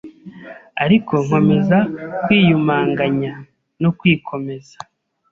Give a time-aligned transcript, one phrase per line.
[0.83, 1.77] ariko nkomeza
[2.23, 3.33] kwiyumanganya
[3.81, 4.77] no kwikomeza!